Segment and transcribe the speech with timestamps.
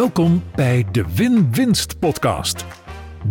[0.00, 2.64] Welkom bij de Win-Winst Podcast.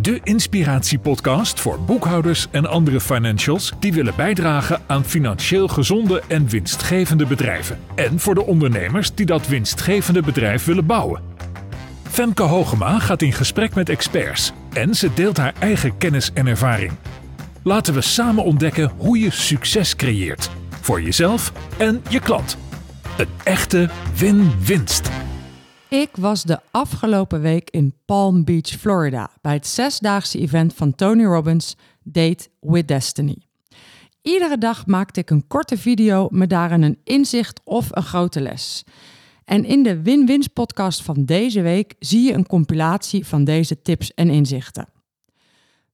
[0.01, 7.25] De inspiratiepodcast voor boekhouders en andere financials die willen bijdragen aan financieel gezonde en winstgevende
[7.25, 7.79] bedrijven.
[7.95, 11.21] En voor de ondernemers die dat winstgevende bedrijf willen bouwen.
[12.03, 16.91] Femke Hogema gaat in gesprek met experts en ze deelt haar eigen kennis en ervaring.
[17.63, 20.49] Laten we samen ontdekken hoe je succes creëert
[20.81, 22.57] voor jezelf en je klant.
[23.17, 25.09] Een echte win-winst.
[25.89, 31.23] Ik was de afgelopen week in Palm Beach, Florida, bij het zesdaagse event van Tony
[31.23, 33.37] Robbins, Date with Destiny.
[34.21, 38.83] Iedere dag maakte ik een korte video met daarin een inzicht of een grote les.
[39.45, 44.13] En in de Win-Wins podcast van deze week zie je een compilatie van deze tips
[44.13, 44.87] en inzichten.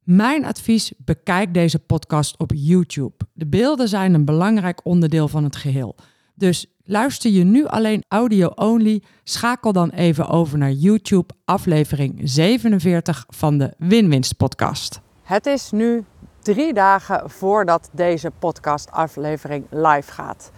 [0.04, 3.16] Mijn advies: bekijk deze podcast op YouTube.
[3.34, 5.96] De beelden zijn een belangrijk onderdeel van het geheel.
[6.34, 13.58] Dus luister je nu alleen audio-only, schakel dan even over naar YouTube, aflevering 47 van
[13.58, 15.00] de Win-Winst podcast.
[15.24, 16.06] Het is nu
[16.42, 20.52] drie dagen voordat deze podcast-aflevering live gaat.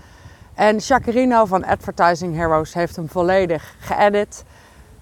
[0.53, 4.43] En Jacarino van Advertising Heroes heeft hem volledig geëdit.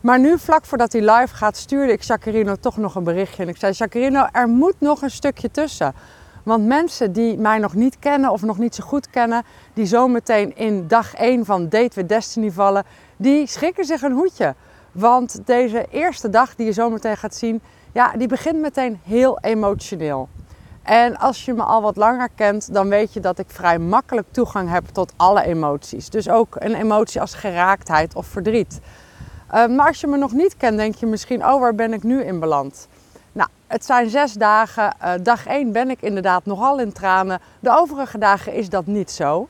[0.01, 3.43] Maar nu, vlak voordat hij live gaat, stuurde ik Jacarino toch nog een berichtje.
[3.43, 5.93] En ik zei: Jacarino, er moet nog een stukje tussen.
[6.45, 9.43] Want mensen die mij nog niet kennen of nog niet zo goed kennen,
[9.73, 12.83] die zometeen in dag 1 van Date with Destiny vallen,
[13.17, 14.55] die schrikken zich een hoedje.
[14.91, 20.29] Want deze eerste dag die je zometeen gaat zien, ja, die begint meteen heel emotioneel.
[20.83, 24.27] En als je me al wat langer kent, dan weet je dat ik vrij makkelijk
[24.31, 26.09] toegang heb tot alle emoties.
[26.09, 28.79] Dus ook een emotie als geraaktheid of verdriet.
[29.53, 32.03] Uh, maar als je me nog niet kent, denk je misschien, oh, waar ben ik
[32.03, 32.87] nu in beland?
[33.67, 34.95] Het zijn zes dagen.
[35.03, 37.39] Uh, dag 1 ben ik inderdaad nogal in tranen.
[37.59, 39.47] De overige dagen is dat niet zo.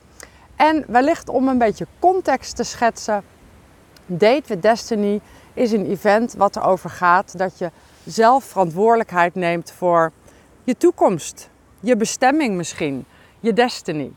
[0.56, 3.24] En wellicht om een beetje context te schetsen.
[4.06, 5.22] Date with Destiny
[5.54, 7.72] is een event wat erover gaat dat je
[8.06, 10.12] zelf verantwoordelijkheid neemt voor
[10.64, 11.50] je toekomst,
[11.80, 13.06] je bestemming misschien,
[13.40, 14.12] je destiny.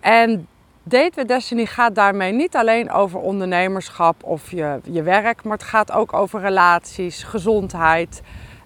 [0.00, 0.48] En
[0.82, 5.66] Date with Destiny gaat daarmee niet alleen over ondernemerschap of je, je werk, maar het
[5.66, 8.22] gaat ook over relaties, gezondheid.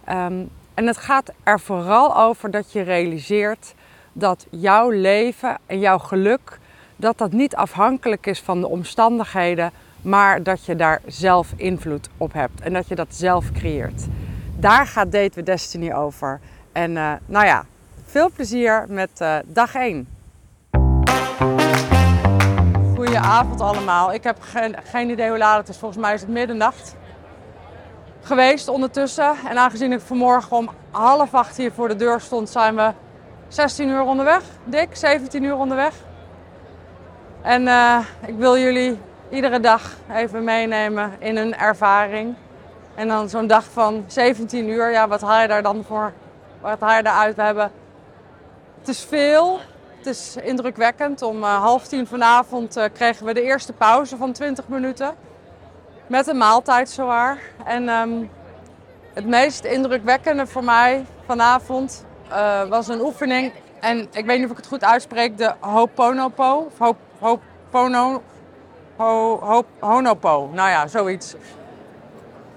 [0.08, 3.74] Um, en het gaat er vooral over dat je realiseert
[4.12, 6.58] dat jouw leven en jouw geluk,
[6.96, 9.70] dat dat niet afhankelijk is van de omstandigheden,
[10.02, 14.06] maar dat je daar zelf invloed op hebt en dat je dat zelf creëert.
[14.56, 16.40] Daar gaat Date with Destiny over.
[16.72, 17.64] En uh, nou ja,
[18.04, 20.08] veel plezier met uh, dag 1.
[22.94, 24.12] Goedenavond allemaal.
[24.12, 25.76] Ik heb geen, geen, idee hoe laat het is.
[25.76, 26.96] Volgens mij is het middernacht
[28.22, 29.34] geweest ondertussen.
[29.48, 32.92] En aangezien ik vanmorgen om half acht hier voor de deur stond, zijn we
[33.48, 34.42] 16 uur onderweg.
[34.64, 35.94] Dik, 17 uur onderweg.
[37.42, 38.98] En uh, ik wil jullie
[39.30, 42.34] iedere dag even meenemen in een ervaring.
[42.94, 46.12] En dan zo'n dag van 17 uur, ja, wat haal je daar dan voor
[46.60, 47.36] wat haal je daaruit?
[47.36, 47.70] We hebben,
[48.78, 49.60] het is veel,
[49.96, 51.22] het is indrukwekkend.
[51.22, 55.14] Om uh, half tien vanavond uh, kregen we de eerste pauze van 20 minuten.
[56.08, 57.38] Met een maaltijd zowaar.
[57.64, 58.30] En um,
[59.14, 63.52] het meest indrukwekkende voor mij vanavond uh, was een oefening.
[63.80, 65.38] En ik weet niet of ik het goed uitspreek.
[65.38, 66.56] De Hoponopo.
[66.56, 68.22] Of Hop, Hopono...
[68.96, 70.50] Ho, Hop, Honopo.
[70.52, 71.34] Nou ja, zoiets.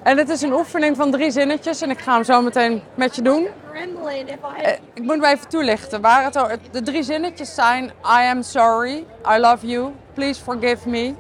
[0.04, 1.82] En het is een oefening van drie zinnetjes.
[1.82, 3.48] En ik ga hem zo meteen met je doen.
[3.74, 6.02] Uh, ik moet hem even toelichten.
[6.02, 11.14] Waar het, de drie zinnetjes zijn: I am sorry, I love you, please forgive me,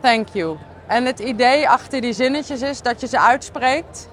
[0.00, 0.56] thank you.
[0.88, 4.08] En het idee achter die zinnetjes is dat je ze uitspreekt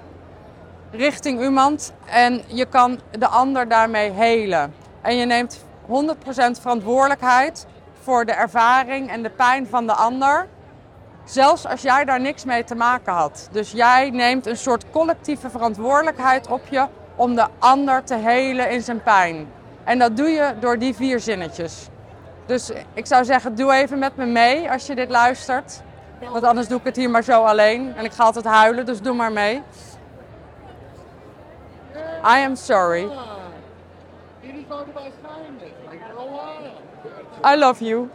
[0.90, 4.74] richting iemand en je kan de ander daarmee helen.
[5.02, 5.88] En je neemt 100%
[6.60, 7.66] verantwoordelijkheid
[8.02, 10.46] voor de ervaring en de pijn van de ander.
[11.24, 13.48] Zelfs als jij daar niks mee te maken had.
[13.52, 18.82] Dus jij neemt een soort collectieve verantwoordelijkheid op je om de ander te helen in
[18.82, 19.48] zijn pijn.
[19.84, 21.88] En dat doe je door die vier zinnetjes.
[22.46, 25.82] Dus ik zou zeggen, doe even met me mee als je dit luistert.
[26.20, 27.94] Want anders doe ik het hier maar zo alleen.
[27.96, 29.62] En ik ga altijd huilen, dus doe maar mee.
[32.24, 33.08] I am sorry.
[37.44, 38.08] I love you.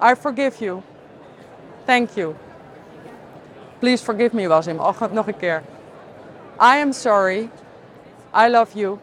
[0.00, 0.82] I forgive you.
[1.84, 2.34] Thank you.
[3.78, 4.78] Please forgive me, was hem.
[4.78, 5.62] Oh, nog een keer.
[6.60, 7.50] I am sorry.
[8.34, 8.98] I love you.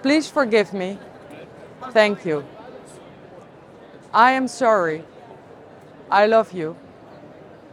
[0.00, 0.96] Please forgive me.
[1.92, 2.42] Thank you.
[4.14, 5.04] I am sorry.
[6.10, 6.76] I love you.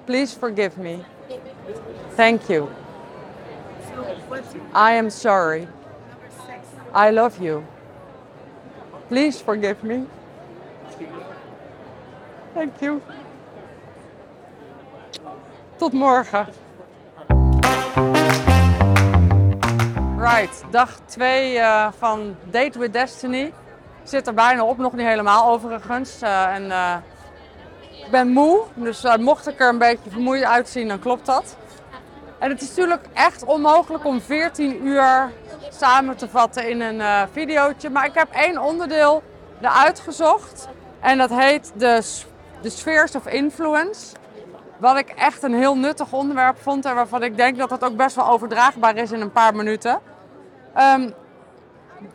[0.06, 1.06] Please forgive me.
[2.16, 2.70] Thank you.
[4.74, 5.68] I am sorry.
[6.94, 7.66] I love you.
[9.08, 10.06] Please forgive me.
[12.54, 13.02] Thank you.
[15.78, 16.48] Tot morgen.
[20.18, 23.54] Right, dag 2 uh, eh, van Date with Destiny.
[24.04, 26.22] Zit er bijna op, nog niet helemaal overigens.
[26.24, 27.11] Uh, en, ik
[28.12, 31.56] ben moe, dus mocht ik er een beetje vermoeid uitzien, dan klopt dat.
[32.40, 35.32] En het is natuurlijk echt onmogelijk om 14 uur
[35.70, 37.90] samen te vatten in een uh, videootje.
[37.90, 39.24] Maar ik heb één onderdeel
[39.62, 40.68] eruit gezocht.
[41.00, 42.02] En dat heet de,
[42.62, 44.16] de Spheres of Influence.
[44.78, 47.96] Wat ik echt een heel nuttig onderwerp vond en waarvan ik denk dat het ook
[47.96, 50.00] best wel overdraagbaar is in een paar minuten.
[50.96, 51.14] Um,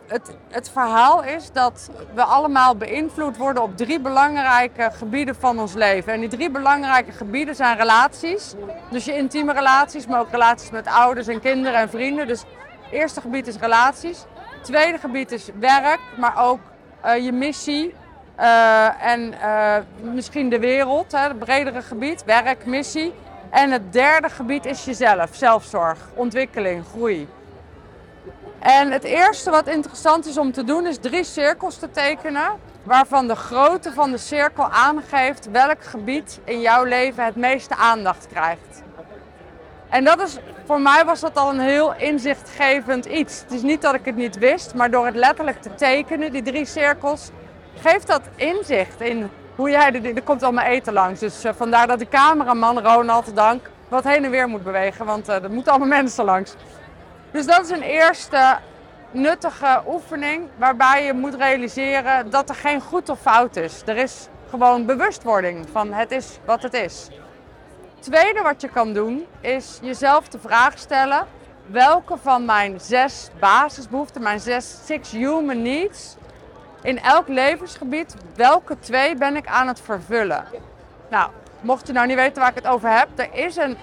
[0.07, 5.73] het, het, verhaal is dat we allemaal beïnvloed worden op drie belangrijke gebieden van ons
[5.73, 6.13] leven.
[6.13, 8.53] En die drie belangrijke gebieden zijn relaties.
[8.89, 12.27] Dus je intieme relaties, maar ook relaties met ouders en kinderen en vrienden.
[12.27, 14.25] Dus het eerste gebied is relaties.
[14.55, 16.59] Het tweede gebied is werk, maar ook
[17.05, 17.93] uh, je missie.
[18.39, 19.75] Uh, en uh,
[20.13, 23.13] misschien de wereld, hè, het bredere gebied, werk, missie.
[23.49, 27.27] En het derde gebied is jezelf, zelfzorg, ontwikkeling, groei.
[28.59, 32.51] En het eerste wat interessant is om te doen is drie cirkels te tekenen.
[32.83, 38.27] Waarvan de grootte van de cirkel aangeeft welk gebied in jouw leven het meeste aandacht
[38.27, 38.83] krijgt.
[39.89, 43.41] En dat is, voor mij was dat al een heel inzichtgevend iets.
[43.41, 46.41] Het is niet dat ik het niet wist, maar door het letterlijk te tekenen, die
[46.41, 47.29] drie cirkels,
[47.81, 51.19] geeft dat inzicht in hoe jij er, er komt allemaal eten langs.
[51.19, 55.29] Dus uh, vandaar dat de cameraman Ronald, dank, wat heen en weer moet bewegen, want
[55.29, 56.55] uh, er moeten allemaal mensen langs.
[57.31, 58.57] Dus dat is een eerste
[59.11, 63.81] nuttige oefening waarbij je moet realiseren dat er geen goed of fout is.
[63.85, 67.07] Er is gewoon bewustwording van het is wat het is.
[67.99, 71.27] Tweede wat je kan doen is jezelf de vraag stellen:
[71.65, 76.15] welke van mijn zes basisbehoeften, mijn zes six human needs,
[76.81, 80.45] in elk levensgebied, welke twee ben ik aan het vervullen?
[81.09, 81.29] Nou,
[81.61, 83.77] mocht je nou niet weten waar ik het over heb, er is een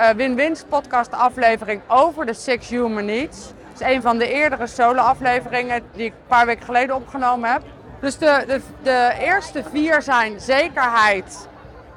[0.00, 3.52] uh, Win-Win podcast aflevering over de Six Human Needs.
[3.68, 7.50] Het is een van de eerdere solo afleveringen die ik een paar weken geleden opgenomen
[7.50, 7.62] heb.
[8.00, 11.48] Dus de, de, de eerste vier zijn zekerheid,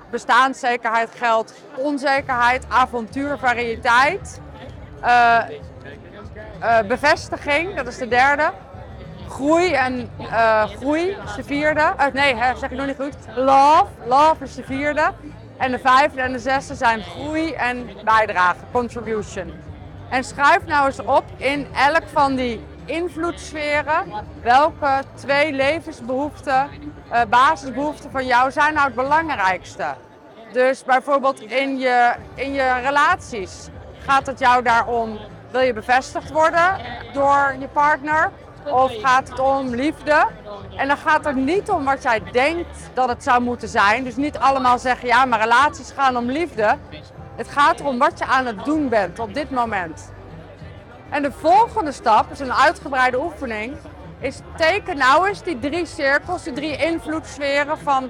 [0.09, 4.41] bestaanszekerheid, geld, onzekerheid, avontuur, variëteit.
[5.03, 5.39] Uh,
[6.61, 8.51] uh, bevestiging, dat is de derde.
[9.29, 11.93] Groei en uh, groei is de vierde.
[12.13, 13.15] nee, zeg ik nog niet goed.
[13.35, 15.11] Love, love is de vierde.
[15.57, 19.53] En de vijfde en de zesde zijn groei en bijdrage, contribution.
[20.09, 26.69] En schrijf nou eens op in elk van die invloedssferen welke twee levensbehoeften,
[27.11, 29.85] uh, basisbehoeften van jou zijn nou het belangrijkste.
[30.51, 33.69] Dus bijvoorbeeld in je, in je relaties
[34.05, 35.19] gaat het jou daarom,
[35.51, 36.77] wil je bevestigd worden
[37.13, 38.31] door je partner?
[38.65, 40.25] Of gaat het om liefde?
[40.75, 44.03] En dan gaat het niet om wat jij denkt dat het zou moeten zijn.
[44.03, 46.77] Dus niet allemaal zeggen, ja, maar relaties gaan om liefde.
[47.35, 50.11] Het gaat erom wat je aan het doen bent op dit moment.
[51.09, 53.75] En de volgende stap, is een uitgebreide oefening,
[54.19, 58.09] is teken nou eens die drie cirkels, die drie invloedssferen van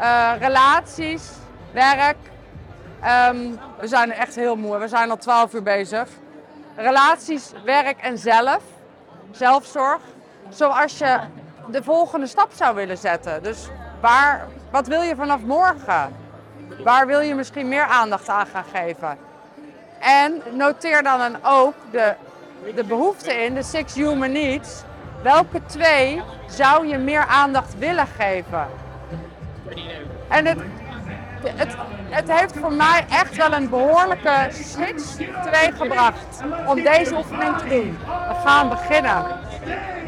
[0.00, 1.30] uh, relaties,
[1.72, 2.16] werk.
[3.28, 6.08] Um, we zijn echt heel moe, we zijn al twaalf uur bezig.
[6.76, 8.62] Relaties, werk en zelf
[9.30, 10.00] zelfzorg,
[10.48, 11.18] zoals je
[11.66, 13.42] de volgende stap zou willen zetten.
[13.42, 13.68] Dus
[14.00, 16.16] waar, wat wil je vanaf morgen?
[16.82, 19.18] Waar wil je misschien meer aandacht aan gaan geven?
[20.00, 22.14] En noteer dan ook de,
[22.74, 24.82] de behoeften in, de six human needs.
[25.22, 28.66] Welke twee zou je meer aandacht willen geven?
[30.28, 30.58] En het,
[31.44, 31.76] het,
[32.08, 37.98] het heeft voor mij echt wel een behoorlijke switch teweeggebracht om deze oefening te doen.
[38.06, 39.24] We gaan beginnen.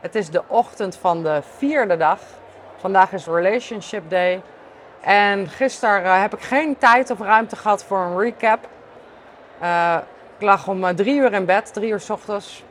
[0.00, 2.20] Het is de ochtend van de vierde dag.
[2.76, 4.42] Vandaag is Relationship Day.
[5.00, 8.68] En gisteren uh, heb ik geen tijd of ruimte gehad voor een recap.
[9.62, 9.96] Uh,
[10.36, 12.64] ik lag om uh, drie uur in bed, drie uur s ochtends.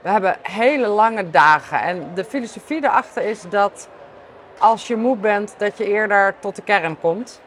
[0.00, 1.80] We hebben hele lange dagen.
[1.80, 3.88] En de filosofie erachter is dat
[4.58, 7.40] als je moe bent, dat je eerder tot de kern komt.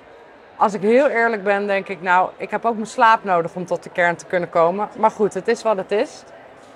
[0.55, 3.65] Als ik heel eerlijk ben, denk ik, nou, ik heb ook mijn slaap nodig om
[3.65, 4.89] tot de kern te kunnen komen.
[4.97, 6.23] Maar goed, het is wat het is.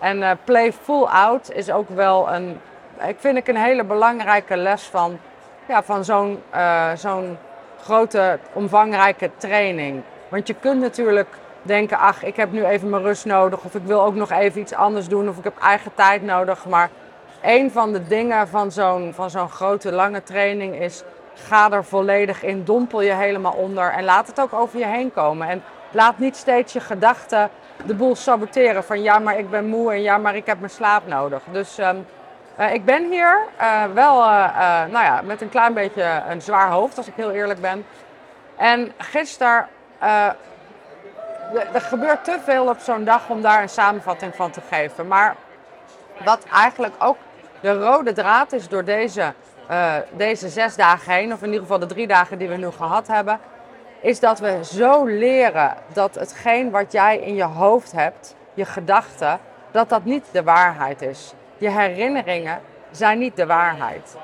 [0.02, 2.60] En uh, play full out is ook wel een,
[3.08, 5.20] ik vind ik een hele belangrijke les van,
[5.68, 7.38] ja, van zo'n uh, zo'n
[7.82, 10.02] grote, omvangrijke training.
[10.30, 11.28] Want je kunt natuurlijk
[11.62, 13.64] denken, ach, ik heb nu even mijn rust nodig.
[13.64, 15.30] Of ik wil ook nog even iets anders doen.
[15.30, 16.66] Of ik heb eigen tijd nodig.
[16.66, 16.90] Maar
[17.42, 21.04] een van de dingen van zo'n, van zo'n grote, lange training is...
[21.34, 25.12] Ga er volledig in, dompel je helemaal onder en laat het ook over je heen
[25.14, 25.48] komen.
[25.48, 27.50] En laat niet steeds je gedachten
[27.86, 30.72] de boel saboteren van ja, maar ik ben moe en ja, maar ik heb mijn
[30.72, 31.42] slaap nodig.
[31.52, 31.98] Dus ehm,
[32.56, 36.70] eh, ik ben hier uh, wel uh, nou ja, met een klein beetje een zwaar
[36.70, 37.86] hoofd, als ik heel eerlijk ben.
[38.58, 39.68] En gisteren,
[41.74, 45.08] er gebeurt te veel op zo'n dag om daar een samenvatting van te geven.
[45.08, 45.36] Maar
[46.24, 47.18] wat eigenlijk ook
[47.60, 49.34] de rode draad is door deze,
[50.12, 53.08] deze zes dagen heen, of in ieder geval de drie dagen die we nu gehad
[53.08, 53.40] hebben,
[54.02, 59.40] is dat we zo leren dat hetgeen wat jij in je hoofd hebt, je gedachten,
[59.72, 61.34] dat dat niet de waarheid is.
[61.58, 64.16] Je herinneringen zijn niet de waarheid.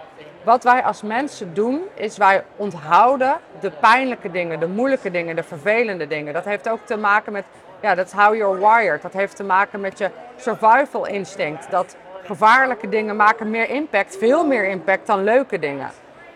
[0.44, 5.44] Wat wij als mensen doen, is wij onthouden de pijnlijke dingen, de moeilijke dingen, de
[5.44, 6.34] vervelende dingen.
[6.34, 7.46] Dat heeft ook te maken met,
[7.80, 9.02] ja, is how you're wired.
[9.02, 11.72] Dat heeft te maken met je survival instinct.
[11.72, 15.90] Dat gevaarlijke dingen maken meer impact, veel meer impact dan leuke dingen.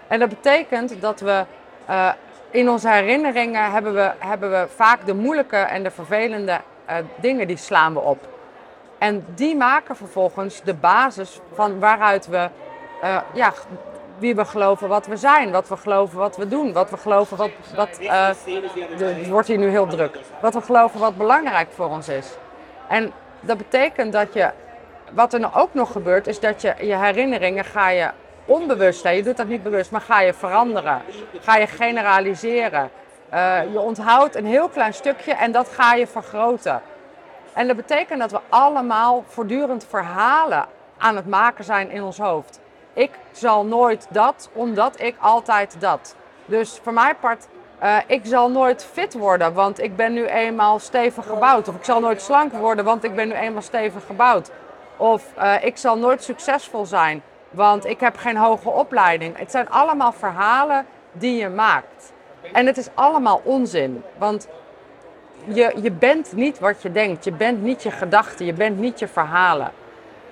[0.08, 1.44] En dat betekent dat we
[1.90, 2.10] uh,
[2.52, 7.48] in onze herinneringen hebben we, hebben we vaak de moeilijke en de vervelende uh, dingen
[7.48, 8.28] die slaan we op.
[8.98, 12.50] En die maken vervolgens de basis van waaruit we,
[13.04, 13.54] uh, ja,
[14.18, 17.38] wie we geloven wat we zijn, wat we geloven wat we doen, wat we geloven
[17.38, 18.28] wat, wat uh,
[18.98, 22.28] het wordt hier nu heel druk, wat we geloven wat belangrijk voor ons is.
[22.88, 24.50] En dat betekent dat je,
[25.12, 28.10] wat er nou ook nog gebeurt, is dat je je herinneringen ga je
[28.46, 31.02] onbewust, hè, je doet dat niet bewust, maar ga je veranderen.
[31.42, 32.90] Ga je generaliseren.
[33.34, 36.82] Uh, je onthoudt een heel klein stukje en dat ga je vergroten.
[37.54, 40.66] En dat betekent dat we allemaal voortdurend verhalen
[40.98, 42.60] aan het maken zijn in ons hoofd.
[42.94, 46.16] Ik zal nooit dat, omdat ik altijd dat.
[46.46, 47.48] Dus voor mijn part,
[47.84, 51.68] uh, ik zal nooit fit worden, want ik ben nu eenmaal stevig gebouwd.
[51.68, 54.52] Of ik zal nooit slank worden, want ik ben nu eenmaal stevig gebouwd.
[54.98, 59.38] Of uh, ik zal nooit succesvol zijn, want ik heb geen hoge opleiding.
[59.38, 62.14] Het zijn allemaal verhalen die je maakt.
[62.54, 64.04] En het is allemaal onzin.
[64.18, 64.48] Want
[65.46, 67.24] je, je bent niet wat je denkt.
[67.24, 68.46] Je bent niet je gedachten.
[68.46, 69.72] Je bent niet je verhalen.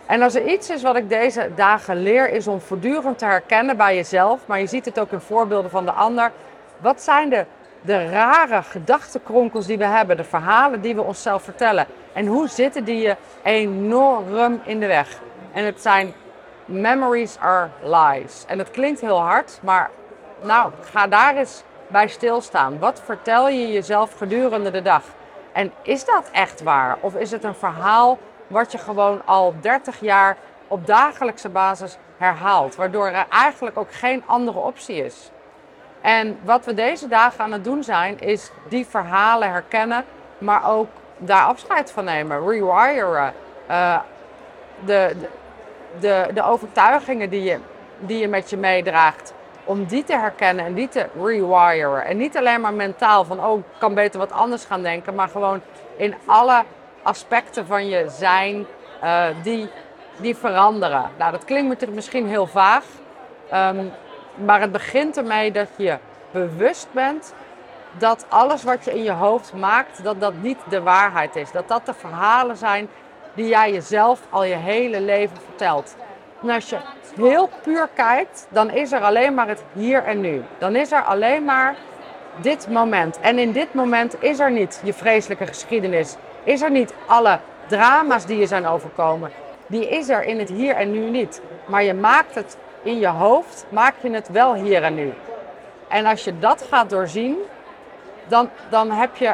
[0.06, 3.78] En als er iets is wat ik deze dagen leer, is om voortdurend te herkennen
[3.78, 4.48] bij jezelf.
[4.48, 6.32] Maar je ziet het ook in voorbeelden van de ander.
[6.78, 7.46] Wat zijn de,
[7.82, 10.18] de rare gedachtenkronkels die we hebben?
[10.18, 11.86] De verhalen die we onszelf vertellen.
[12.14, 15.22] En hoe zitten die je enorm in de weg?
[15.54, 16.14] En het zijn
[16.70, 18.46] memories are lies.
[18.48, 19.90] En het klinkt heel hard, maar
[20.42, 22.80] nou, ga daar eens bij stilstaan.
[22.80, 25.04] Wat vertel je jezelf gedurende de dag?
[25.52, 26.98] En is dat echt waar?
[27.00, 32.76] Of is het een verhaal wat je gewoon al 30 jaar op dagelijkse basis herhaalt,
[32.76, 35.32] waardoor er eigenlijk ook geen andere optie is?
[36.02, 40.06] En wat we deze dagen aan het doen zijn, is die verhalen herkennen,
[40.38, 43.34] maar ook daar afscheid van nemen, rewiren.
[43.70, 44.00] Uh,
[44.86, 45.16] de,
[46.34, 47.58] de overtuigingen die je,
[48.00, 52.06] die je met je meedraagt, om die te herkennen en die te rewiren.
[52.06, 55.30] En niet alleen maar mentaal van, oh, ik kan beter wat anders gaan denken, maar
[55.30, 55.62] gewoon
[55.96, 56.64] in alle
[57.02, 58.66] aspecten van je zijn
[59.04, 59.70] uh, die,
[60.18, 61.10] die veranderen.
[61.18, 62.84] Nou, dat klinkt misschien heel vaag,
[63.54, 63.92] um,
[64.36, 65.98] maar het begint ermee dat je
[66.32, 67.34] bewust bent
[67.98, 71.52] dat alles wat je in je hoofd maakt, dat dat niet de waarheid is.
[71.52, 72.90] Dat dat de verhalen zijn
[73.40, 75.96] die jij jezelf al je hele leven vertelt.
[76.42, 76.78] En als je
[77.16, 80.44] heel puur kijkt, dan is er alleen maar het hier en nu.
[80.58, 81.76] Dan is er alleen maar
[82.42, 83.20] dit moment.
[83.20, 86.16] En in dit moment is er niet je vreselijke geschiedenis.
[86.44, 89.32] Is er niet alle drama's die je zijn overkomen.
[89.68, 91.42] Die is er in het hier en nu niet.
[91.66, 95.14] Maar je maakt het in je hoofd, maak je het wel hier en nu.
[95.88, 97.38] En als je dat gaat doorzien,
[98.28, 99.34] dan, dan heb je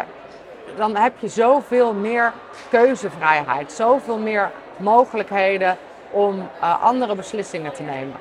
[0.76, 2.34] dan heb je zoveel meer
[2.70, 5.78] keuzevrijheid, zoveel meer mogelijkheden
[6.12, 8.16] om uh, andere beslissingen te nemen.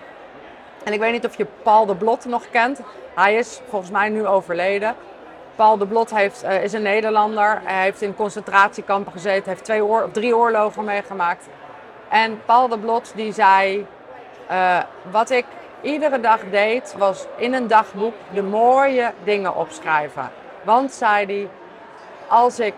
[0.85, 2.81] En ik weet niet of je Paul de Blot nog kent.
[3.15, 4.95] Hij is volgens mij nu overleden.
[5.55, 7.61] Paul de Blot heeft, uh, is een Nederlander.
[7.65, 11.47] Hij heeft in concentratiekampen gezeten, heeft twee oor, drie oorlogen meegemaakt.
[12.09, 13.87] En Paul de Blot die zei,
[14.51, 14.79] uh,
[15.11, 15.45] wat ik
[15.81, 20.31] iedere dag deed was in een dagboek de mooie dingen opschrijven.
[20.63, 21.49] Want, zei hij,
[22.35, 22.75] als ik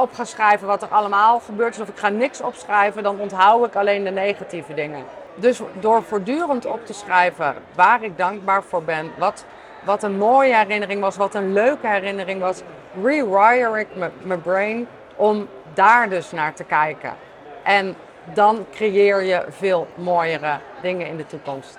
[0.00, 3.66] op ga schrijven wat er allemaal gebeurt is, of ik ga niks opschrijven, dan onthoud
[3.66, 5.04] ik alleen de negatieve dingen.
[5.34, 9.44] Dus door voortdurend op te schrijven waar ik dankbaar voor ben, wat,
[9.84, 12.62] wat een mooie herinnering was, wat een leuke herinnering was,
[13.02, 13.88] rewire ik
[14.22, 17.14] mijn brain om daar dus naar te kijken.
[17.62, 17.94] En
[18.34, 21.78] dan creëer je veel mooiere dingen in de toekomst.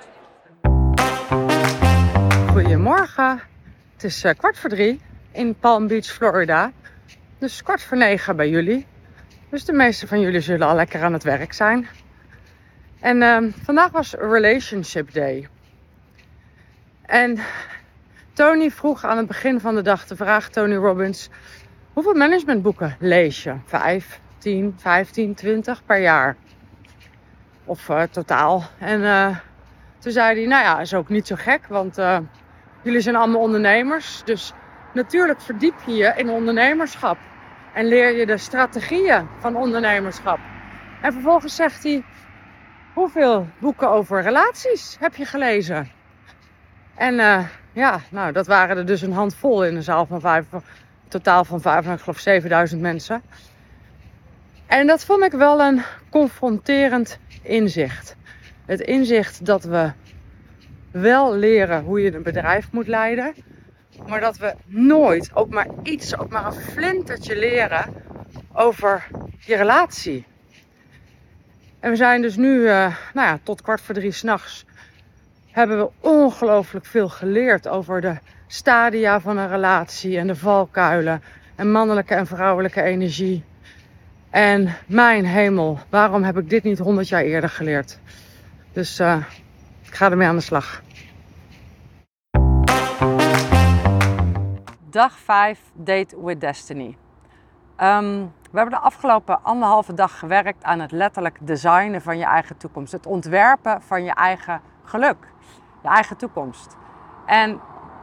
[2.51, 3.41] Goedemorgen,
[3.93, 6.71] het is eh, kwart voor drie in Palm Beach, Florida.
[7.37, 8.87] dus kwart voor negen bij jullie.
[9.49, 11.87] Dus de meeste van jullie zullen al lekker aan het werk zijn.
[12.99, 15.47] En ehm, vandaag was Relationship Day.
[17.01, 17.39] En
[18.33, 21.29] Tony vroeg aan het begin van de dag de vraag, Tony Robbins,
[21.93, 23.55] hoeveel managementboeken lees je?
[23.65, 26.35] Vijf, tien, vijftien, twintig per jaar?
[27.65, 28.63] Of uh, totaal?
[28.77, 29.37] En uh,
[29.99, 32.17] toen zei hij, nou ja, is ook niet zo gek, want uh,
[32.81, 34.21] jullie zijn allemaal ondernemers.
[34.25, 34.53] Dus
[34.93, 37.17] natuurlijk verdiep je je in ondernemerschap.
[37.73, 40.39] En leer je de strategieën van ondernemerschap.
[41.01, 42.03] En vervolgens zegt hij,
[42.93, 45.87] hoeveel boeken over relaties heb je gelezen?
[46.95, 47.15] En
[47.73, 50.45] ja, nou, dat waren er dus een handvol in een zaal van vijf,
[51.07, 53.21] totaal van vijf, ik geloof 7000 mensen.
[54.65, 58.15] En dat vond ik wel een confronterend inzicht.
[58.65, 59.91] Het inzicht dat we
[60.91, 63.33] wel leren hoe je een bedrijf moet leiden,
[64.07, 67.93] maar dat we nooit ook maar iets, ook maar een flintertje leren
[68.53, 69.07] over
[69.39, 70.25] je relatie.
[71.79, 74.65] En we zijn dus nu, uh, nou ja, tot kwart voor drie s'nachts
[75.51, 81.21] hebben we ongelooflijk veel geleerd over de stadia van een relatie en de valkuilen
[81.55, 83.43] en mannelijke en vrouwelijke energie.
[84.29, 87.99] En mijn hemel, waarom heb ik dit niet honderd jaar eerder geleerd?
[88.73, 89.17] Dus uh,
[89.85, 90.81] ik ga ermee aan de slag.
[94.91, 96.97] Dag 5, Date with Destiny.
[97.77, 102.57] Um, we hebben de afgelopen anderhalve dag gewerkt aan het letterlijk designen van je eigen
[102.57, 102.91] toekomst.
[102.91, 105.17] Het ontwerpen van je eigen geluk
[105.81, 106.75] je eigen toekomst.
[107.25, 107.49] En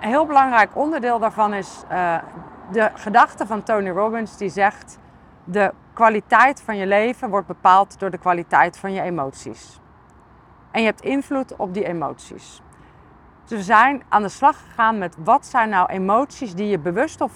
[0.01, 2.19] een heel belangrijk onderdeel daarvan is uh,
[2.73, 4.99] de gedachte van Tony Robbins die zegt:
[5.45, 9.81] de kwaliteit van je leven wordt bepaald door de kwaliteit van je emoties.
[10.71, 12.63] En je hebt invloed op die emoties.
[13.49, 17.33] We zijn aan de slag gegaan met wat zijn nou emoties die je bewust of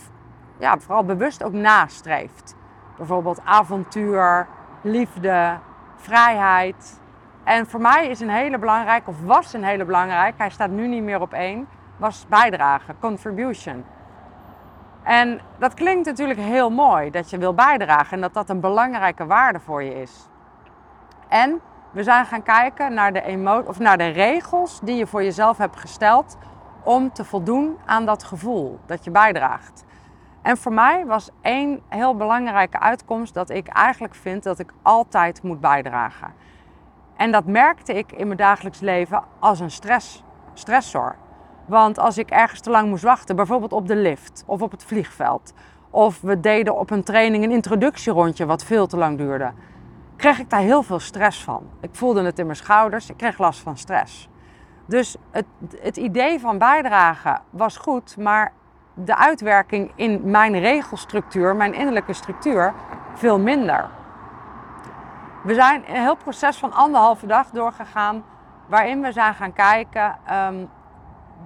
[0.58, 2.56] ja, vooral bewust ook nastreeft.
[2.96, 4.46] Bijvoorbeeld avontuur,
[4.82, 5.58] liefde,
[5.96, 7.00] vrijheid,
[7.44, 10.86] en voor mij is een hele belangrijke, of was een hele belangrijke, hij staat nu
[10.86, 13.84] niet meer op één, was bijdragen, contribution.
[15.02, 19.26] En dat klinkt natuurlijk heel mooi dat je wil bijdragen en dat dat een belangrijke
[19.26, 20.28] waarde voor je is.
[21.28, 21.60] En
[21.92, 25.58] we zijn gaan kijken naar de, emo of naar de regels die je voor jezelf
[25.58, 26.36] hebt gesteld
[26.84, 29.84] om te voldoen aan dat gevoel dat je bijdraagt.
[30.42, 35.42] En voor mij was één heel belangrijke uitkomst dat ik eigenlijk vind dat ik altijd
[35.42, 36.32] moet bijdragen.
[37.16, 40.24] En dat merkte ik in mijn dagelijks leven als een stress,
[40.54, 41.16] stressor.
[41.66, 44.84] Want als ik ergens te lang moest wachten, bijvoorbeeld op de lift of op het
[44.84, 45.52] vliegveld,
[45.90, 49.52] of we deden op een training een introductierondje wat veel te lang duurde,
[50.20, 51.70] kreeg ik daar heel veel stress van.
[51.80, 54.28] Ik voelde het in mijn schouders, ik kreeg last van stress.
[54.86, 55.46] Dus het,
[55.80, 58.52] het idee van bijdragen was goed, maar
[58.94, 62.74] de uitwerking in mijn regelstructuur, mijn innerlijke structuur,
[63.14, 63.88] veel minder.
[65.42, 68.24] We zijn een heel proces van anderhalve dag doorgegaan,
[68.66, 70.68] waarin we zijn gaan kijken um,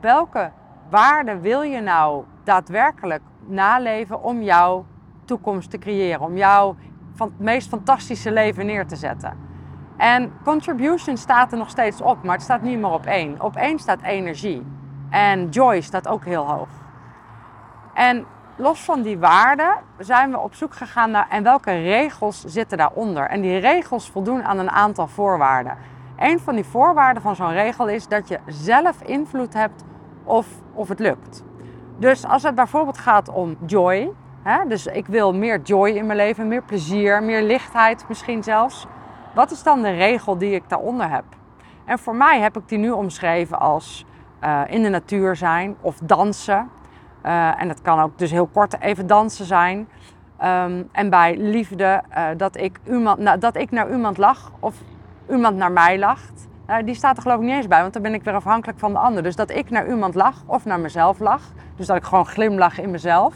[0.01, 0.51] welke
[0.91, 4.85] waarden wil je nou daadwerkelijk naleven om jouw
[5.25, 6.77] toekomst te creëren, om jouw
[7.15, 9.37] van het meest fantastische leven neer te zetten.
[9.97, 13.41] En contribution staat er nog steeds op, maar het staat niet meer op één.
[13.41, 14.67] Op één staat energie.
[15.11, 16.69] En joy staat ook heel hoog.
[17.95, 22.79] En los van die waarden zijn we op zoek gegaan naar en welke regels zitten
[22.79, 23.27] daaronder.
[23.27, 25.77] En die regels voldoen aan een aantal voorwaarden.
[26.17, 29.85] Een van die voorwaarden van zo'n regel is dat je zelf invloed hebt
[30.25, 31.43] of, of het lukt.
[31.99, 34.13] Dus als het bijvoorbeeld gaat om joy,
[34.69, 38.87] dus ik wil meer joy in mijn leven, meer plezier, meer lichtheid misschien zelfs.
[39.35, 41.25] Wat is dan de regel die ik daaronder heb?
[41.85, 44.07] En voor mij heb ik die nu omschreven als
[44.45, 46.71] uh, in de natuur zijn of dansen
[47.27, 49.89] uh, en dat kan ook dus heel kort even dansen zijn.
[50.45, 54.75] Um, en bij liefde uh, dat, ik nou, dat ik naar iemand lach of
[55.31, 56.49] iemand naar mij lacht.
[56.71, 58.79] Uh, die staat er geloof ik niet eens bij, want dan ben ik weer afhankelijk
[58.79, 59.23] van de ander.
[59.23, 61.43] Dus dat ik naar iemand lach of naar mezelf lach.
[61.77, 63.35] Dus dat ik gewoon glimlach in mezelf.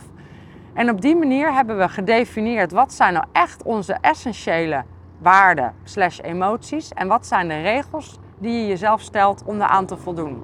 [0.78, 4.84] En op die manier hebben we gedefinieerd wat zijn nou echt onze essentiële
[5.18, 6.92] waarden slash emoties.
[6.92, 10.42] En wat zijn de regels die je jezelf stelt om eraan te voldoen.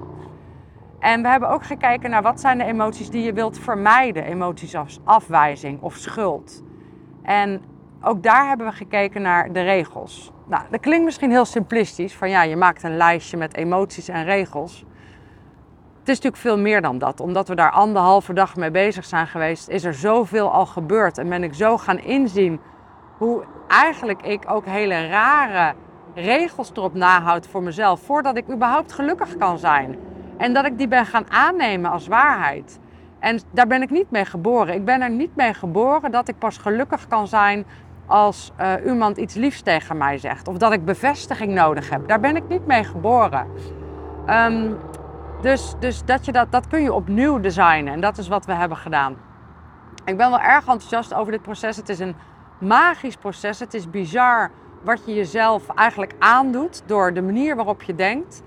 [0.99, 4.23] En we hebben ook gekeken naar wat zijn de emoties die je wilt vermijden.
[4.23, 6.63] Emoties als afwijzing of schuld.
[7.21, 7.61] En
[8.01, 10.31] ook daar hebben we gekeken naar de regels.
[10.47, 12.15] Nou, dat klinkt misschien heel simplistisch.
[12.15, 14.85] Van ja, je maakt een lijstje met emoties en regels.
[16.05, 17.19] Het is natuurlijk veel meer dan dat.
[17.19, 21.17] Omdat we daar anderhalve dag mee bezig zijn geweest, is er zoveel al gebeurd.
[21.17, 22.59] En ben ik zo gaan inzien
[23.17, 25.73] hoe eigenlijk ik ook hele rare
[26.15, 28.01] regels erop nahoud voor mezelf.
[28.01, 29.95] Voordat ik überhaupt gelukkig kan zijn.
[30.37, 32.79] En dat ik die ben gaan aannemen als waarheid.
[33.19, 34.73] En daar ben ik niet mee geboren.
[34.73, 37.65] Ik ben er niet mee geboren dat ik pas gelukkig kan zijn
[38.05, 40.47] als uh, iemand iets liefs tegen mij zegt.
[40.47, 42.07] Of dat ik bevestiging nodig heb.
[42.07, 43.47] Daar ben ik niet mee geboren.
[44.25, 44.71] Ehm,
[45.45, 47.93] dus dus dat, je dat, dat kun je opnieuw designen.
[47.93, 49.17] En dat is wat we hebben gedaan.
[50.05, 51.75] Ik ben wel erg enthousiast over dit proces.
[51.75, 52.15] Het is een
[52.57, 53.59] magisch proces.
[53.59, 54.51] Het is bizar
[54.83, 58.43] wat je jezelf eigenlijk aandoet door de manier waarop je denkt.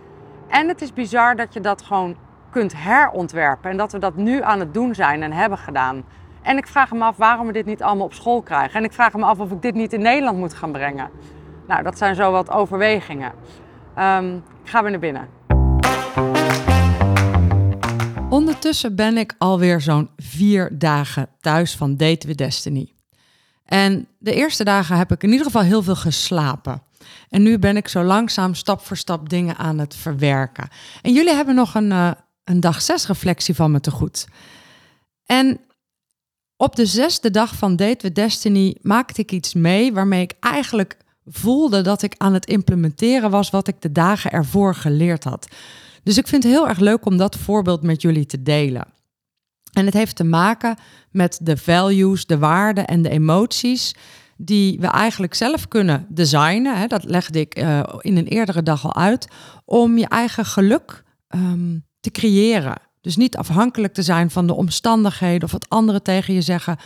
[0.48, 2.16] En het is bizar dat je dat gewoon
[2.50, 3.70] kunt herontwerpen.
[3.70, 6.04] En dat we dat nu aan het doen zijn en hebben gedaan.
[6.42, 8.78] En ik vraag me af waarom we dit niet allemaal op school krijgen.
[8.78, 11.11] En ik vraag me af of ik dit niet in Nederland moet gaan brengen.
[11.66, 13.32] Nou, dat zijn zo wat overwegingen.
[13.98, 15.38] Um, ik ga weer naar binnen.
[18.30, 22.92] Ondertussen ben ik alweer zo'n vier dagen thuis van Date with Destiny.
[23.64, 26.82] En de eerste dagen heb ik in ieder geval heel veel geslapen.
[27.28, 30.68] En nu ben ik zo langzaam stap voor stap dingen aan het verwerken.
[31.02, 32.10] En jullie hebben nog een, uh,
[32.44, 34.26] een dag zes reflectie van me te goed.
[35.26, 35.60] En
[36.56, 40.96] op de zesde dag van Date with Destiny maakte ik iets mee waarmee ik eigenlijk
[41.24, 45.48] voelde dat ik aan het implementeren was wat ik de dagen ervoor geleerd had.
[46.02, 48.87] Dus ik vind het heel erg leuk om dat voorbeeld met jullie te delen.
[49.72, 50.76] En het heeft te maken
[51.11, 53.94] met de values, de waarden en de emoties
[54.37, 56.88] die we eigenlijk zelf kunnen designen.
[56.88, 59.28] Dat legde ik eh, in een eerdere dag al uit.
[59.64, 62.76] Om je eigen geluk ehm, te creëren.
[63.00, 66.76] Dus niet afhankelijk te zijn van de omstandigheden of wat anderen tegen je zeggen,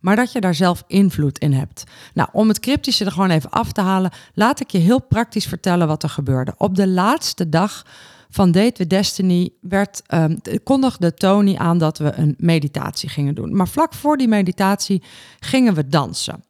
[0.00, 1.84] maar dat je daar zelf invloed in hebt.
[2.14, 5.46] Nou, om het cryptische er gewoon even af te halen, laat ik je heel praktisch
[5.46, 6.54] vertellen wat er gebeurde.
[6.56, 7.84] Op de laatste dag
[8.32, 13.56] van Date with Destiny werd, um, kondigde Tony aan dat we een meditatie gingen doen.
[13.56, 15.02] Maar vlak voor die meditatie
[15.38, 16.44] gingen we dansen.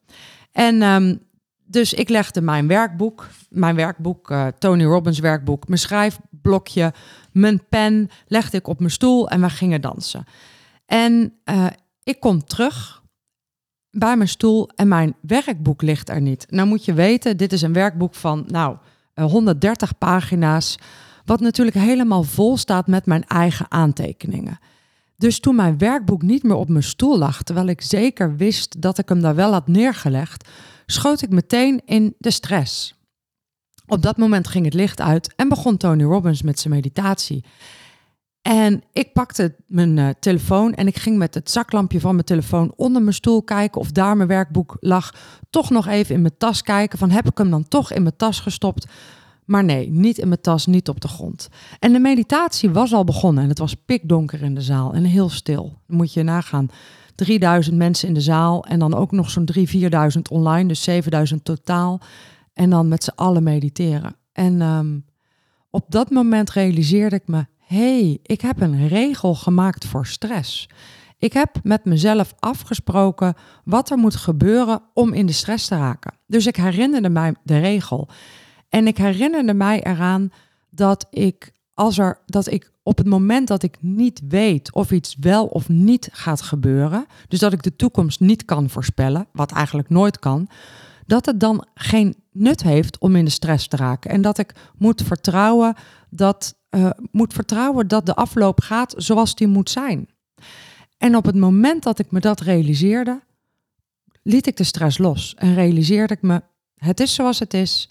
[0.53, 1.21] En um,
[1.65, 6.93] dus ik legde mijn werkboek, mijn werkboek, uh, Tony Robbins werkboek, mijn schrijfblokje,
[7.33, 10.25] mijn pen, legde ik op mijn stoel en we gingen dansen.
[10.87, 11.67] En uh,
[12.03, 13.03] ik kom terug
[13.91, 16.47] bij mijn stoel en mijn werkboek ligt er niet.
[16.51, 18.77] Nou moet je weten, dit is een werkboek van nou
[19.15, 20.79] 130 eh, pagina's,
[21.25, 24.59] wat natuurlijk helemaal vol staat met mijn eigen aantekeningen.
[25.17, 28.99] Dus toen mijn werkboek niet meer op mijn stoel lag, terwijl ik zeker wist dat
[28.99, 30.49] ik hem daar wel had neergelegd,
[30.87, 32.95] schoot ik meteen in de stress.
[33.87, 37.45] Op dat moment ging het licht uit en begon Tony Robbins met zijn meditatie.
[38.43, 42.73] En ik pakte mijn uh, telefoon en ik ging met het zaklampje van mijn telefoon
[42.77, 45.15] onder mijn stoel kijken of daar mijn werkboek lag.
[45.51, 48.17] Toch nog even in mijn tas kijken van heb ik hem dan toch in mijn
[48.17, 48.87] tas gestopt?
[49.45, 51.49] Maar nee, niet in mijn tas, niet op de grond.
[51.79, 55.29] En de meditatie was al begonnen en het was pikdonker in de zaal en heel
[55.29, 55.79] stil.
[55.87, 56.69] Dan moet je nagaan.
[57.15, 61.45] 3000 mensen in de zaal en dan ook nog zo'n 3.000, 4.000 online, dus 7000
[61.45, 62.01] totaal.
[62.53, 64.17] En dan met z'n allen mediteren.
[64.33, 65.05] En um,
[65.71, 70.69] op dat moment realiseerde ik me, hey, ik heb een regel gemaakt voor stress.
[71.19, 76.15] Ik heb met mezelf afgesproken wat er moet gebeuren om in de stress te raken.
[76.27, 78.09] Dus ik herinnerde mij de regel.
[78.73, 80.33] En ik herinnerde mij eraan
[80.71, 85.17] dat ik, als er, dat ik op het moment dat ik niet weet of iets
[85.21, 89.89] wel of niet gaat gebeuren, dus dat ik de toekomst niet kan voorspellen, wat eigenlijk
[89.89, 90.49] nooit kan,
[91.07, 94.11] dat het dan geen nut heeft om in de stress te raken.
[94.11, 95.75] En dat ik moet vertrouwen
[96.11, 100.09] dat, uh, moet vertrouwen dat de afloop gaat zoals die moet zijn.
[100.99, 103.23] En op het moment dat ik me dat realiseerde,
[104.23, 106.43] liet ik de stress los en realiseerde ik me,
[106.75, 107.91] het is zoals het is.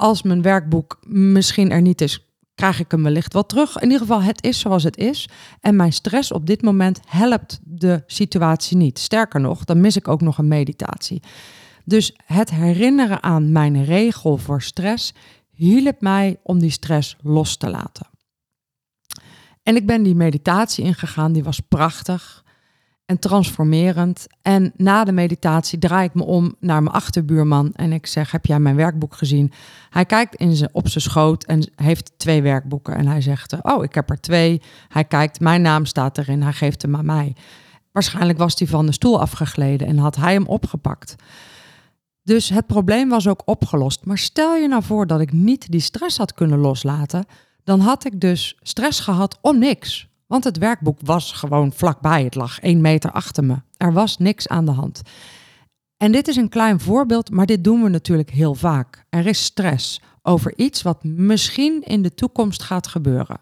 [0.00, 3.76] Als mijn werkboek misschien er niet is, krijg ik hem wellicht wel terug.
[3.76, 5.28] In ieder geval, het is zoals het is.
[5.60, 8.98] En mijn stress op dit moment helpt de situatie niet.
[8.98, 11.22] Sterker nog, dan mis ik ook nog een meditatie.
[11.84, 15.14] Dus het herinneren aan mijn regel voor stress
[15.50, 18.06] hielp mij om die stress los te laten.
[19.62, 22.44] En ik ben die meditatie ingegaan, die was prachtig
[23.10, 24.26] en transformerend.
[24.42, 28.46] En na de meditatie draai ik me om naar mijn achterbuurman en ik zeg: Heb
[28.46, 29.52] jij mijn werkboek gezien?
[29.90, 32.94] Hij kijkt in zijn, op zijn schoot en heeft twee werkboeken.
[32.94, 34.62] En hij zegt: Oh, ik heb er twee.
[34.88, 37.36] Hij kijkt, mijn naam staat erin, hij geeft hem aan mij.
[37.92, 41.14] Waarschijnlijk was hij van de stoel afgegleden en had hij hem opgepakt.
[42.22, 44.04] Dus het probleem was ook opgelost.
[44.04, 47.24] Maar stel je nou voor dat ik niet die stress had kunnen loslaten,
[47.64, 50.09] dan had ik dus stress gehad om niks.
[50.30, 52.24] Want het werkboek was gewoon vlakbij.
[52.24, 53.56] Het lag één meter achter me.
[53.76, 55.02] Er was niks aan de hand.
[55.96, 59.04] En dit is een klein voorbeeld, maar dit doen we natuurlijk heel vaak.
[59.08, 63.40] Er is stress over iets wat misschien in de toekomst gaat gebeuren.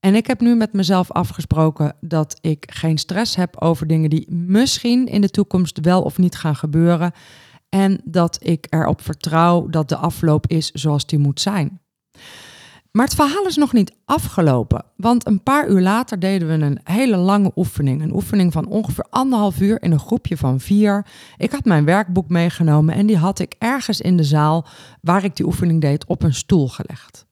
[0.00, 4.32] En ik heb nu met mezelf afgesproken dat ik geen stress heb over dingen die
[4.32, 7.12] misschien in de toekomst wel of niet gaan gebeuren.
[7.68, 11.80] En dat ik erop vertrouw dat de afloop is zoals die moet zijn.
[12.90, 16.80] Maar het verhaal is nog niet afgelopen, want een paar uur later deden we een
[16.84, 18.02] hele lange oefening.
[18.02, 21.06] Een oefening van ongeveer anderhalf uur in een groepje van vier.
[21.36, 24.66] Ik had mijn werkboek meegenomen en die had ik ergens in de zaal
[25.00, 27.26] waar ik die oefening deed op een stoel gelegd.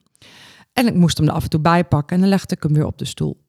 [0.73, 2.73] En ik moest hem er af en toe bij pakken en dan legde ik hem
[2.73, 3.45] weer op de stoel.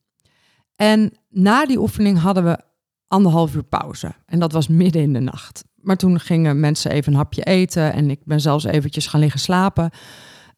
[0.76, 2.60] En na die oefening hadden we
[3.08, 4.12] anderhalf uur pauze.
[4.26, 5.63] En dat was midden in de nacht.
[5.76, 9.39] Maar toen gingen mensen even een hapje eten en ik ben zelfs eventjes gaan liggen
[9.39, 9.89] slapen.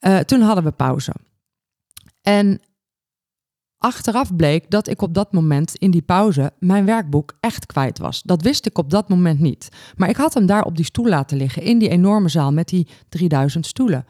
[0.01, 1.13] Uh, toen hadden we pauze.
[2.29, 2.61] En
[3.77, 8.21] achteraf bleek dat ik op dat moment in die pauze mijn werkboek echt kwijt was.
[8.21, 9.69] Dat wist ik op dat moment niet.
[9.95, 12.67] Maar ik had hem daar op die stoel laten liggen in die enorme zaal met
[12.67, 14.05] die 3000 stoelen.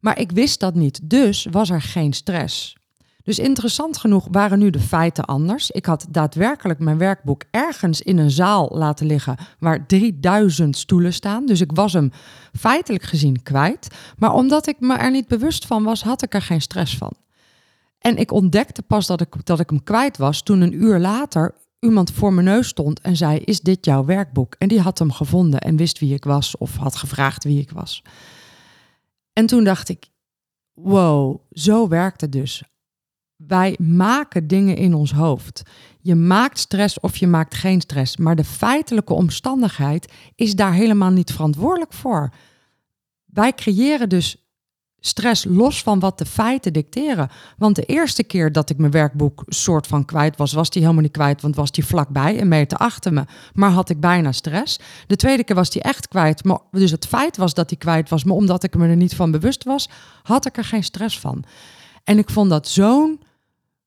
[0.00, 2.76] Maar ik wist dat niet, dus was er geen stress.
[3.22, 5.70] Dus interessant genoeg waren nu de feiten anders.
[5.70, 11.46] Ik had daadwerkelijk mijn werkboek ergens in een zaal laten liggen waar 3000 stoelen staan.
[11.46, 12.10] Dus ik was hem
[12.58, 13.94] feitelijk gezien kwijt.
[14.18, 17.12] Maar omdat ik me er niet bewust van was, had ik er geen stress van.
[18.06, 21.54] En ik ontdekte pas dat ik, dat ik hem kwijt was toen een uur later
[21.78, 24.54] iemand voor mijn neus stond en zei: Is dit jouw werkboek?
[24.58, 27.70] En die had hem gevonden en wist wie ik was of had gevraagd wie ik
[27.70, 28.02] was.
[29.32, 30.08] En toen dacht ik:
[30.72, 32.62] Wow, zo werkt het dus.
[33.36, 35.62] Wij maken dingen in ons hoofd.
[36.00, 41.10] Je maakt stress of je maakt geen stress, maar de feitelijke omstandigheid is daar helemaal
[41.10, 42.32] niet verantwoordelijk voor.
[43.24, 44.45] Wij creëren dus
[45.06, 47.30] stress los van wat de feiten dicteren.
[47.56, 51.02] Want de eerste keer dat ik mijn werkboek soort van kwijt was, was die helemaal
[51.02, 53.24] niet kwijt, want was die vlakbij, een meter achter me.
[53.52, 54.78] Maar had ik bijna stress.
[55.06, 56.44] De tweede keer was die echt kwijt.
[56.44, 59.14] Maar, dus het feit was dat die kwijt was, maar omdat ik me er niet
[59.14, 59.88] van bewust was,
[60.22, 61.44] had ik er geen stress van.
[62.04, 63.20] En ik vond dat zo'n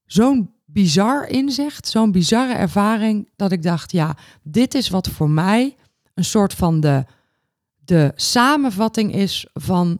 [0.05, 5.75] zo'n bizar inzicht, zo'n bizarre ervaring, dat ik dacht, ja, dit is wat voor mij
[6.13, 7.05] een soort van de,
[7.85, 9.99] de samenvatting is van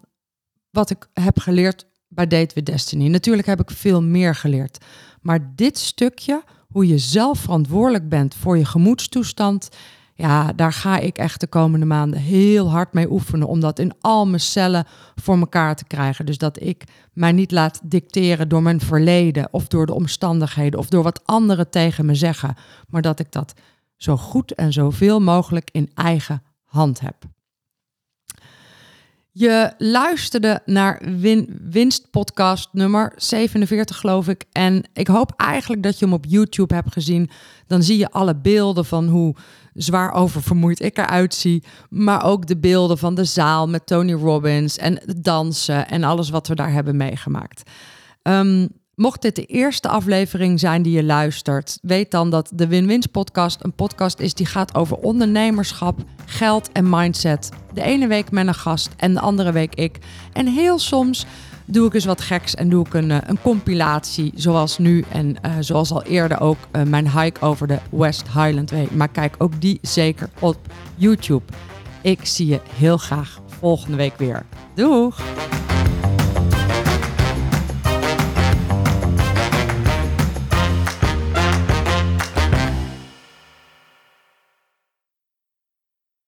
[0.71, 3.08] wat ik heb geleerd bij Date with Destiny.
[3.08, 4.86] Natuurlijk heb ik veel meer geleerd.
[5.21, 9.69] Maar dit stukje, hoe je zelf verantwoordelijk bent voor je gemoedstoestand,
[10.13, 13.47] ja, daar ga ik echt de komende maanden heel hard mee oefenen.
[13.47, 16.25] Om dat in al mijn cellen voor elkaar te krijgen.
[16.25, 20.88] Dus dat ik mij niet laat dicteren door mijn verleden of door de omstandigheden of
[20.88, 22.55] door wat anderen tegen me zeggen.
[22.88, 23.53] Maar dat ik dat
[23.95, 27.15] zo goed en zoveel mogelijk in eigen hand heb.
[29.32, 34.44] Je luisterde naar Win Winst podcast nummer 47 geloof ik.
[34.52, 37.30] En ik hoop eigenlijk dat je hem op YouTube hebt gezien.
[37.68, 39.36] Dan zie je alle beelden van hoe
[39.74, 41.63] zwaar oververmoeid ik eruit zie.
[41.89, 46.48] Maar ook de beelden van de zaal met Tony Robbins en dansen en alles wat
[46.48, 47.70] we daar hebben meegemaakt.
[48.24, 53.05] Um, Mocht dit de eerste aflevering zijn die je luistert, weet dan dat de Win-Wins
[53.05, 57.49] podcast een podcast is die gaat over ondernemerschap, geld en mindset.
[57.73, 59.97] De ene week met een gast en de andere week ik.
[60.33, 61.25] En heel soms
[61.65, 65.35] doe ik eens wat geks en doe ik een, eh, een compilatie, zoals nu en
[65.45, 68.88] uh, zoals al eerder ook uh, mijn hike over de West Highland Way.
[68.91, 70.57] Maar kijk ook die zeker op
[70.95, 71.43] YouTube.
[72.01, 74.45] Ik zie je heel graag volgende week weer.
[74.75, 75.21] Doeg!